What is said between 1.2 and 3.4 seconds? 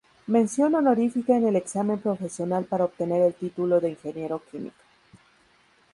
en el examen profesional para obtener el